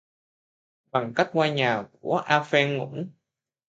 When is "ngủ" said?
2.77-3.05